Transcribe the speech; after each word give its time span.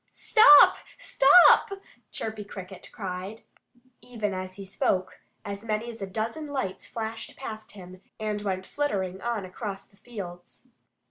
"Stop! 0.09 0.77
Stop!" 0.97 1.73
Chirpy 2.11 2.43
Cricket 2.43 2.89
called. 2.91 3.41
Even 4.01 4.33
as 4.33 4.55
he 4.55 4.65
spoke, 4.65 5.19
as 5.45 5.63
many 5.63 5.91
as 5.91 6.01
a 6.01 6.07
dozen 6.07 6.47
lights 6.47 6.87
flashed 6.87 7.35
past 7.37 7.73
him 7.73 8.01
and 8.19 8.41
went 8.41 8.65
flittering 8.65 9.21
on 9.21 9.45
across 9.45 9.85
the 9.85 9.97
fields. 9.97 10.69